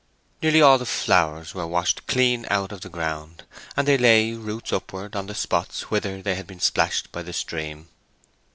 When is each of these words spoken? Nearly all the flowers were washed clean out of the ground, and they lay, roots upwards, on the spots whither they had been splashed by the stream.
Nearly 0.41 0.63
all 0.63 0.79
the 0.79 0.85
flowers 0.87 1.53
were 1.53 1.67
washed 1.67 2.07
clean 2.07 2.47
out 2.49 2.71
of 2.71 2.81
the 2.81 2.89
ground, 2.89 3.43
and 3.77 3.87
they 3.87 3.99
lay, 3.99 4.33
roots 4.33 4.73
upwards, 4.73 5.15
on 5.15 5.27
the 5.27 5.35
spots 5.35 5.91
whither 5.91 6.23
they 6.23 6.33
had 6.33 6.47
been 6.47 6.59
splashed 6.59 7.11
by 7.11 7.21
the 7.21 7.33
stream. 7.33 7.87